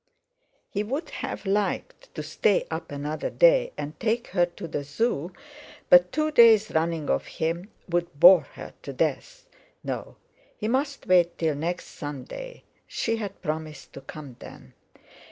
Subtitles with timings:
[0.71, 5.31] He would have liked to stay up another day and take her to the Zoo,
[5.91, 9.45] but two days running of him would bore her to death.
[9.83, 10.15] No,
[10.57, 14.73] he must wait till next Sunday; she had promised to come then.